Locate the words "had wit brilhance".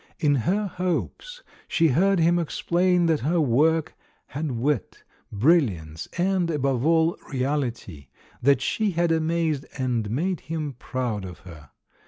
4.25-6.07